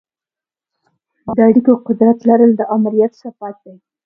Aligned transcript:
د 1.35 1.37
اړیکو 1.47 1.71
قدرت 1.87 2.17
لرل 2.29 2.51
د 2.55 2.61
آمریت 2.75 3.11
صفت 3.23 3.55
دی. 3.63 3.75